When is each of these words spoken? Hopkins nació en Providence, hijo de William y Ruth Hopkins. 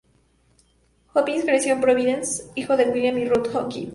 Hopkins 1.13 1.45
nació 1.45 1.73
en 1.75 1.81
Providence, 1.81 2.45
hijo 2.55 2.75
de 2.75 2.89
William 2.89 3.19
y 3.19 3.25
Ruth 3.29 3.53
Hopkins. 3.55 3.89